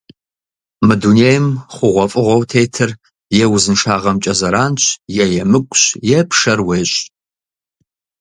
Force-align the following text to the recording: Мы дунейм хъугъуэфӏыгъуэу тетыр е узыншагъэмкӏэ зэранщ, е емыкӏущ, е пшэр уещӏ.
Мы 0.87 0.93
дунейм 1.01 1.45
хъугъуэфӏыгъуэу 1.73 2.47
тетыр 2.51 2.89
е 3.43 3.45
узыншагъэмкӏэ 3.53 4.33
зэранщ, 4.39 4.83
е 5.23 5.25
емыкӏущ, 5.41 5.81
е 6.17 6.19
пшэр 6.29 6.59
уещӏ. 6.67 7.01